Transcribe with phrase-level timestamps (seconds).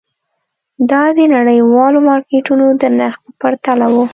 [0.89, 4.03] دا د نړیوالو مارکېټونو د نرخ په پرتله وو.